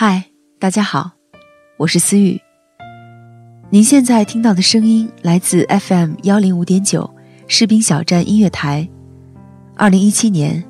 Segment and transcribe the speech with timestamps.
[0.00, 0.26] 嗨，
[0.60, 1.10] 大家好，
[1.76, 2.40] 我是思雨。
[3.68, 7.12] 您现在听到的声音来自 FM 幺零五点九
[7.48, 8.88] 士兵小站音乐台。
[9.74, 10.62] 二零一七年，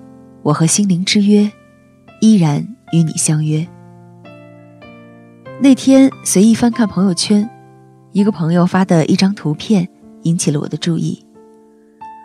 [0.43, 1.53] 我和心灵之约
[2.23, 3.69] 依然与你相约。
[5.61, 7.47] 那天随意翻看朋友圈，
[8.13, 9.87] 一个朋友发的一张图片
[10.23, 11.23] 引起了我的注意。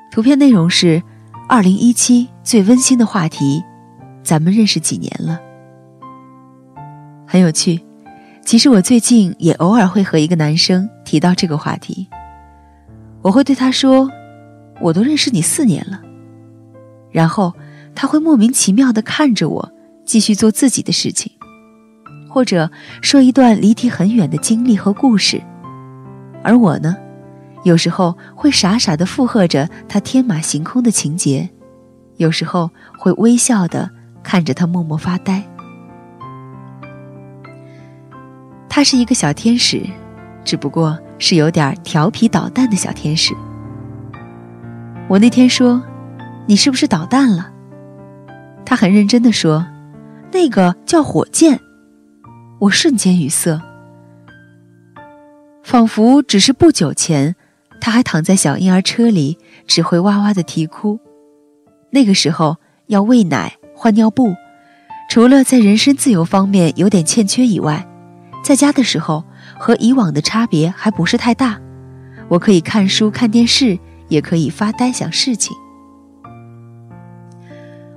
[0.09, 1.03] 图片内容是：
[1.49, 3.61] 二零一七最温馨的话题，
[4.23, 5.41] 咱们认识几年了？
[7.33, 7.81] 很有趣。
[8.45, 12.07] 其实我最近也偶尔会和一个男生提到这个话题，
[13.23, 14.07] 我会对他说
[14.79, 15.99] ：“我都认识你四年了。”
[17.11, 17.51] 然后
[17.95, 19.71] 他会莫名其妙的看着我，
[20.05, 21.31] 继续做自己的事情。
[22.29, 22.69] 或者
[23.01, 25.41] 说一段离题很远的经历和故事，
[26.43, 26.95] 而我呢，
[27.63, 31.49] 有时候会傻傻的附和着他天马行空的情节，
[32.17, 33.89] 有时候会微笑的
[34.21, 35.43] 看着他默默发呆。
[38.75, 39.83] 他是一个小天使，
[40.43, 43.31] 只不过是有点调皮捣蛋的小天使。
[45.07, 45.83] 我那天说
[46.49, 47.51] ：“你是不是捣蛋了？”
[48.65, 49.63] 他很认真的说
[50.33, 51.59] ：“那个叫火箭。”
[52.61, 53.61] 我瞬间语塞，
[55.61, 57.35] 仿佛只是不久前，
[57.79, 60.99] 他还躺在小婴儿车里，只会哇哇的啼哭。
[61.91, 62.57] 那个时候
[62.87, 64.33] 要喂奶、换尿布，
[65.11, 67.87] 除了在人身自由方面有点欠缺以外，
[68.43, 69.23] 在家的时候
[69.57, 71.59] 和以往的差别还不是太大。
[72.27, 75.55] 我可以看书、看电视，也可以发呆想事情。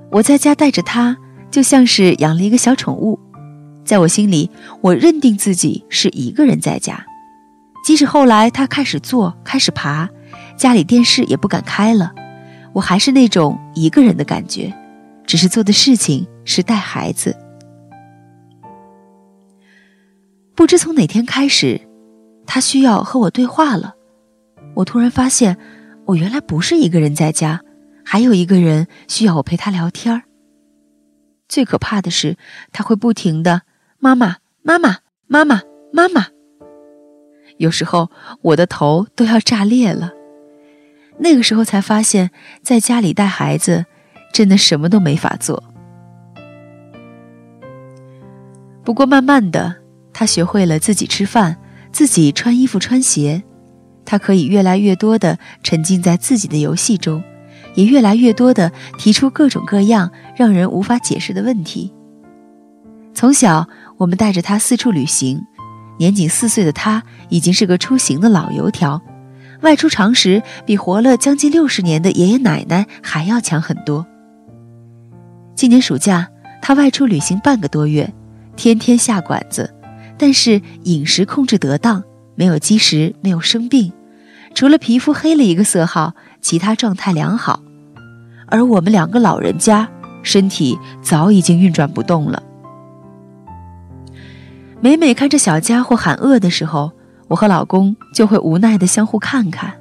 [0.09, 1.17] 我在家带着他，
[1.51, 3.19] 就像是养了一个小宠物。
[3.83, 4.49] 在我心里，
[4.81, 7.05] 我认定自己是一个人在家，
[7.85, 10.09] 即使后来他开始坐、开始爬，
[10.57, 12.13] 家里电视也不敢开了，
[12.73, 14.73] 我还是那种一个人的感觉，
[15.25, 17.35] 只是做的事情是带孩子。
[20.57, 21.79] 不知从哪天开始，
[22.47, 23.93] 他需要和我对话了，
[24.73, 25.55] 我突然发现，
[26.05, 27.61] 我原来不是一个人在家，
[28.03, 30.23] 还有一个人需要我陪他聊天儿。
[31.47, 32.37] 最可怕的是，
[32.71, 33.61] 他会不停的。
[33.99, 34.97] 妈妈，妈妈，
[35.27, 35.61] 妈妈，
[35.93, 36.25] 妈妈。
[37.57, 38.09] 有时候
[38.41, 40.11] 我的头都要炸裂了。
[41.19, 42.31] 那个时候才发现，
[42.63, 43.85] 在家里带孩子，
[44.33, 45.63] 真的什么都没法做。
[48.83, 49.75] 不过慢慢的，
[50.17, 51.57] 他学会了自己吃饭，
[51.91, 53.43] 自己穿衣服、穿鞋。
[54.03, 57.21] 他可以越来越多的沉浸在自己的游戏中，
[57.75, 61.93] 也越来越多的提出各种各样让人无法解释的问题。
[63.13, 63.67] 从小。
[63.97, 65.41] 我们带着他四处旅行，
[65.97, 69.01] 年仅四岁的他已经是个出行的老油条，
[69.61, 74.05] 外出常识比活了将近六十年的爷爷奶奶还要强很多。
[75.55, 76.29] 今年暑假，
[76.61, 78.13] 他外出旅行半个多月，
[78.55, 79.73] 天天下馆子，
[80.17, 82.03] 但是饮食控制得当，
[82.35, 83.91] 没有积食，没有生病，
[84.53, 87.61] 除了皮肤黑了一个色号，其他状态良好。
[88.47, 89.89] 而我们两个老人家，
[90.23, 92.41] 身体早已经运转不动了。
[94.79, 96.91] 每每看着小家伙喊饿的时候，
[97.27, 99.73] 我和老公就会无奈的相互看看。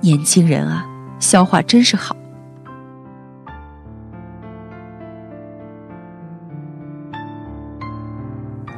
[0.00, 0.86] 年轻人啊，
[1.20, 2.16] 消化真是好。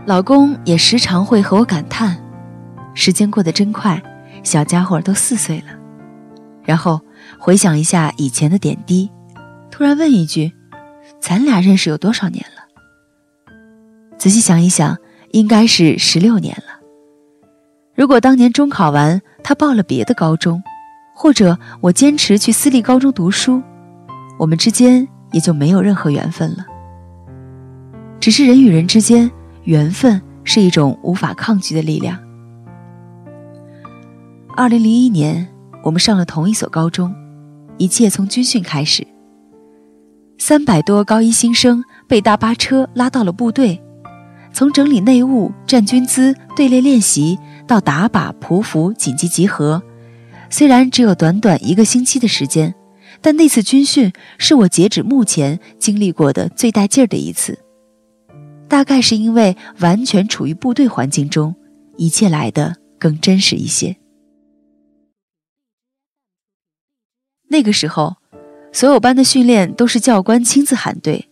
[0.07, 2.17] 老公也时常会和我感叹：
[2.95, 4.01] 时间过得真快，
[4.43, 5.67] 小家伙都四岁了。
[6.65, 7.01] 然后
[7.39, 9.11] 回想一下以前的点滴，
[9.71, 10.53] 突然问一句：
[11.21, 13.55] 咱俩认识有多少年了？
[14.17, 14.97] 仔细想一想。
[15.33, 16.81] 应该是十六年了。
[17.95, 20.63] 如果当年中考完，他报了别的高中，
[21.15, 23.61] 或者我坚持去私立高中读书，
[24.39, 26.65] 我们之间也就没有任何缘分了。
[28.19, 29.31] 只是人与人之间，
[29.67, 32.17] 缘分是一种无法抗拒的力量。
[34.57, 35.47] 二零零一年，
[35.83, 37.13] 我们上了同一所高中，
[37.77, 39.05] 一切从军训开始。
[40.39, 43.83] 三百多高一新生被大巴车拉到了部队，
[44.53, 47.37] 从整理内务、站军姿、队列练习
[47.67, 49.83] 到打靶、匍匐、紧急集合，
[50.49, 52.73] 虽然只有短短一个星期的时间，
[53.21, 57.59] 但那次军训是我截止目前经历过的最带劲儿的一次。
[58.69, 61.55] 大概是因为完全处于部队环境中，
[61.97, 63.97] 一切来的更真实一些。
[67.49, 68.17] 那个时候，
[68.73, 71.29] 所有班的训练都是教官亲自喊队，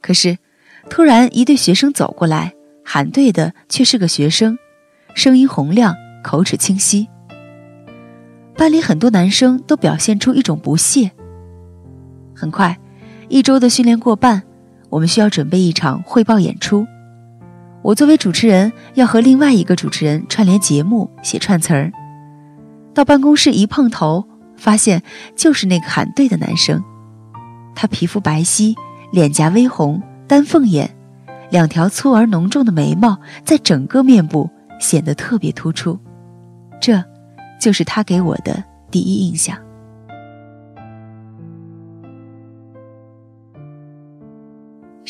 [0.00, 0.38] 可是，
[0.88, 2.54] 突然一队学生走过来，
[2.84, 4.56] 喊队的却是个学生，
[5.14, 7.08] 声音洪亮，口齿清晰。
[8.56, 11.10] 班里很多男生都表现出一种不屑。
[12.34, 12.78] 很快，
[13.28, 14.42] 一周的训练过半，
[14.92, 16.86] 我们需要准备一场汇报演出。
[17.82, 21.90] 我作为主持人，要和另外一个主持人串联节目，写串词儿。
[22.94, 24.24] 到办公室一碰头。
[24.54, 25.02] 发现
[25.34, 26.80] 就是那个喊对的男生，
[27.74, 28.76] 他皮肤白皙，
[29.10, 30.88] 脸颊微红，丹凤眼，
[31.50, 34.48] 两条粗而浓重的眉毛在整个面部
[34.78, 35.98] 显得特别突出，
[36.80, 37.02] 这，
[37.60, 39.58] 就是他给我的第一印象。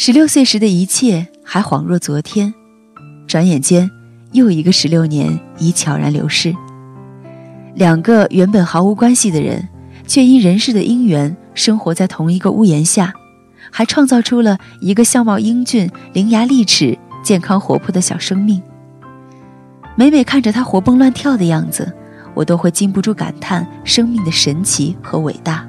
[0.05, 2.53] 十六岁时的一切还恍若昨天，
[3.25, 3.89] 转眼间，
[4.33, 6.53] 又一个十六年已悄然流逝。
[7.77, 9.69] 两个原本毫无关系的人，
[10.05, 13.15] 却因人世的因缘生活在同一个屋檐下，
[13.71, 18.61] 还创造出了一个相貌英俊、伶牙俐齿、健康活泼的小生命。
[19.95, 21.93] 每每看着他活蹦乱跳的样子，
[22.35, 25.65] 我都会禁不住感叹生命的神奇和伟大。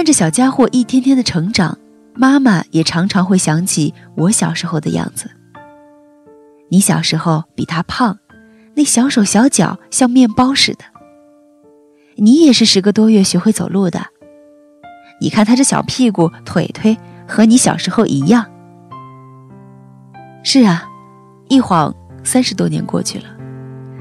[0.00, 1.76] 看着小家伙一天天的成长，
[2.14, 5.30] 妈妈也常常会想起我小时候的样子。
[6.70, 8.18] 你小时候比他胖，
[8.74, 10.84] 那小手小脚像面包似的。
[12.16, 14.06] 你也是十个多月学会走路的，
[15.20, 16.96] 你看他这小屁股腿腿
[17.28, 18.46] 和你小时候一样。
[20.42, 20.88] 是啊，
[21.50, 21.94] 一晃
[22.24, 23.26] 三十多年过去了，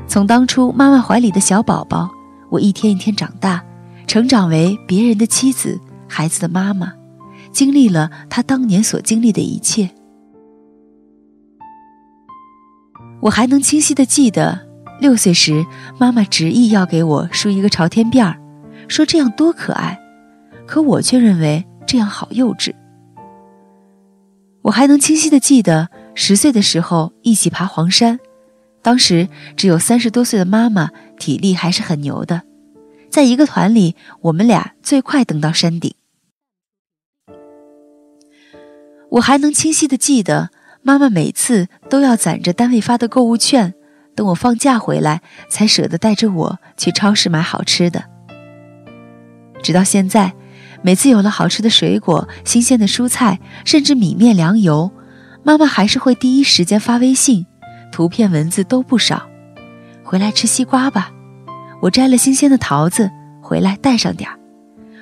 [0.08, 2.10] 从当初妈妈怀里的小宝宝，
[2.50, 3.62] 我一天一天长大，
[4.08, 5.78] 成长为别人的妻子，
[6.10, 6.94] 孩子的妈妈，
[7.52, 9.90] 经历了他当年所经历的一切。
[13.22, 14.68] 我还能清晰的记得，
[15.00, 15.66] 六岁时，
[16.00, 18.40] 妈妈执意要给我梳一个朝天辫儿，
[18.88, 20.00] 说这样多可爱，
[20.66, 22.74] 可我却认为这样好幼稚。
[24.62, 28.20] 我还能清晰的记得，十岁的时候一起爬黄山，
[28.82, 32.44] 当时只有三十多岁的妈妈体力还是很牛的，
[33.10, 35.94] 在一个团里，我们俩最快登到山顶。
[39.12, 40.50] 我还能清晰地记得。
[40.82, 43.74] 妈妈每次都要攒着单位发的购物券，
[44.16, 48.06] 等我放假回来才舍得带着我去超市买好吃的。
[49.62, 50.34] 直到现在，
[50.82, 54.90] 每次有了好吃的水果、新鲜的蔬菜，甚至米面粮油，
[55.44, 57.46] 妈妈还是会第一时间发微信，
[57.92, 59.28] 图片文字都不少。
[60.02, 61.12] 回来吃西瓜吧，
[61.82, 64.40] 我摘了新鲜的桃子，回来带上点儿。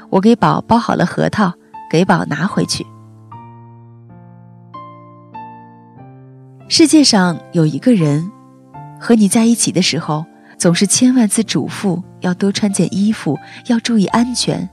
[0.10, 1.54] 我给宝包好了核桃，
[1.92, 2.84] 给宝拿回去。
[6.70, 8.30] 世界上有一个人，
[9.00, 10.26] 和你在一起的时候，
[10.58, 14.70] 总是千万次嘱咐要多穿件衣服，要注意安全。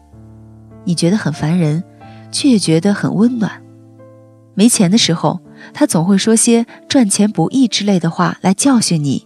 [0.83, 1.85] 你觉得很烦人，
[2.33, 3.63] 却也觉得很温暖。
[4.55, 5.41] 没钱的时候，
[5.73, 9.25] 他总会说些赚钱不易之类的话来教训你，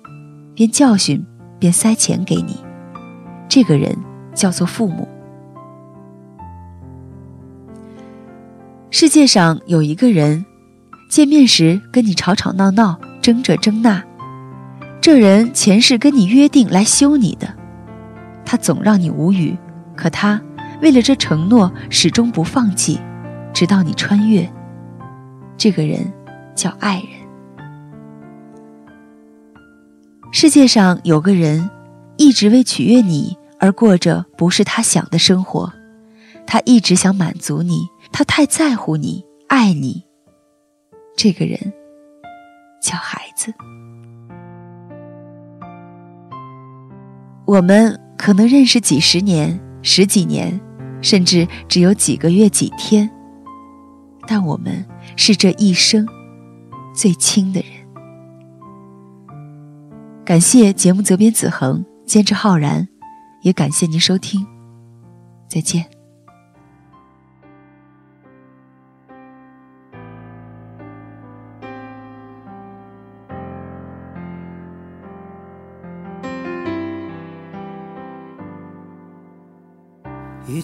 [0.55, 1.25] 边教训
[1.59, 2.63] 边塞钱给你。
[3.49, 3.97] 这个人
[4.35, 5.09] 叫做父母。
[8.91, 10.45] 世界上有一个人。
[11.09, 14.05] 见面时跟你吵吵闹闹，争这争那，
[15.01, 17.55] 这人前世跟你约定来修你的，
[18.45, 19.57] 他总让你无语，
[19.97, 20.41] 可他
[20.83, 23.01] 为了这承诺始终不放弃，
[23.55, 24.49] 直到你穿越。
[25.57, 26.13] 这个人
[26.55, 27.09] 叫爱人。
[30.31, 31.71] 世界上有个人，
[32.19, 35.73] 一直为取悦你而过着不是他想的生活，
[36.47, 40.08] 他一直想满足你，他太在乎你，爱你。
[41.19, 41.59] 这个人
[42.81, 43.53] 叫孩子。
[47.45, 50.61] 我们可能认识几十年、十几年，
[51.03, 53.11] 甚至只有几个月、几天，
[54.29, 56.07] 但我们是这一生
[56.95, 57.71] 最亲的人。
[60.25, 62.87] 感谢节目责编子恒，监制浩然，
[63.43, 64.47] 也感谢您收听，
[65.49, 65.98] 再见。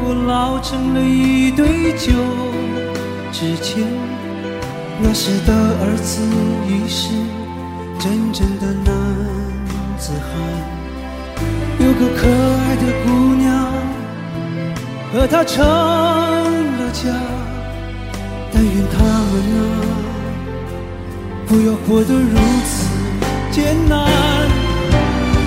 [0.00, 2.12] 我老成了一堆旧
[3.32, 3.86] 纸钱。
[5.00, 6.20] 那时的儿子
[6.66, 7.10] 已是
[7.98, 8.94] 真正的男
[9.96, 10.28] 子汉，
[11.78, 13.46] 有个可爱的姑娘。
[15.10, 17.08] 和他成了家，
[18.52, 19.60] 但愿他们啊，
[21.46, 22.36] 不要活得如
[22.66, 22.86] 此
[23.50, 23.96] 艰难。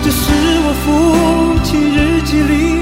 [0.04, 0.32] 这是
[0.64, 2.81] 我父亲日记里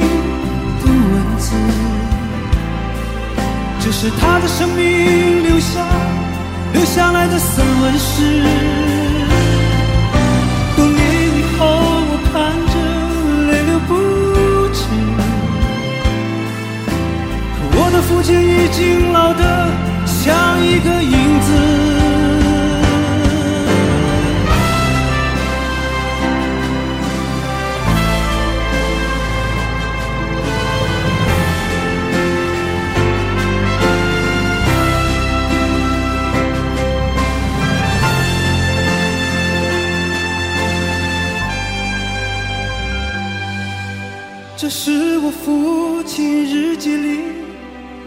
[3.81, 5.85] 这是他的生命留下
[6.73, 8.43] 留下来的散文诗。
[10.75, 10.97] 多年
[11.37, 11.65] 以后
[12.09, 12.33] 我看
[12.71, 12.75] 着
[13.51, 13.91] 泪流不
[14.73, 14.79] 止
[17.55, 18.79] 可我的父亲已经